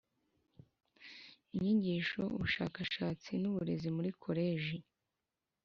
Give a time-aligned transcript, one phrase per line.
[1.55, 4.77] Inyigisho ubushakashatsi n uburezi muri koleji